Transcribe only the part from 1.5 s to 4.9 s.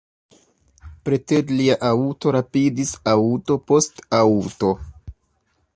lia aŭto rapidis aŭto post aŭto.